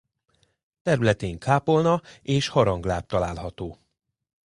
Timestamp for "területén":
0.81-1.39